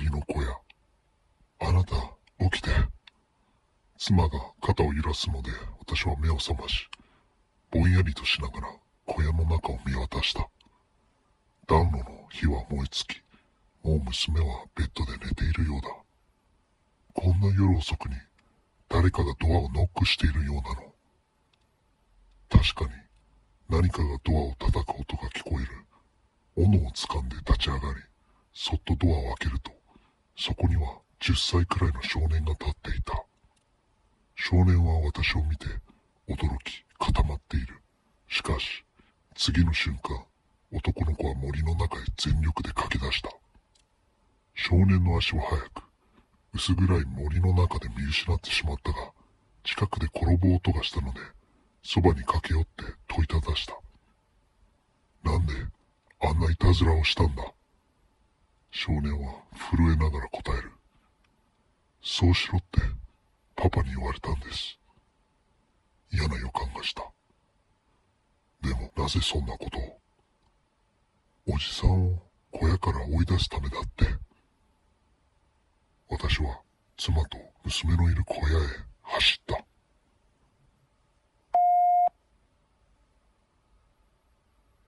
[0.00, 0.58] 鳥の小屋。
[1.58, 1.94] あなた、
[2.50, 2.70] 起きて。
[3.98, 6.88] 妻が肩を揺らすので、私は目を覚まし、
[7.70, 8.68] ぼんやりとしながら
[9.04, 10.48] 小屋の中を見渡した。
[11.66, 13.22] 暖炉の火は燃え尽き、
[13.86, 15.88] もう娘はベッドで寝ているようだ。
[17.12, 18.14] こんな夜遅くに
[18.88, 20.94] 誰かがドアをノックしているようなの。
[22.48, 22.90] 確かに
[23.68, 25.68] 何かがドアを叩く音が聞こえる。
[26.56, 28.00] 斧を掴んで立ち上がり、
[28.54, 29.79] そっとドアを開けると、
[30.40, 33.12] そこには10歳くらいの少年が立っていた。
[34.36, 35.66] 少年は私を見て
[36.26, 37.82] 驚き固まっている。
[38.26, 38.82] しかし、
[39.34, 40.24] 次の瞬間、
[40.72, 43.28] 男の子は森の中へ全力で駆け出した。
[44.54, 45.82] 少年の足は速く、
[46.54, 49.12] 薄暗い森の中で見失ってしまったが、
[49.62, 51.20] 近くで転ぶ音がしたので、
[51.82, 53.78] そばに駆け寄って問いただした。
[55.22, 55.52] なんで、
[56.22, 57.52] あんないたずらをしたんだ？
[58.72, 59.42] 少年は
[59.72, 60.70] 震えながら答える。
[62.02, 62.80] そうしろって
[63.56, 64.78] パパに言われたんです。
[66.12, 67.02] 嫌な予感がした。
[68.62, 70.00] でもなぜそんなことを？
[71.46, 74.06] おじさんを小屋から追い出すためだって。
[76.08, 76.60] 私は
[76.96, 78.66] 妻と娘のいる小屋へ
[79.02, 79.64] 走った。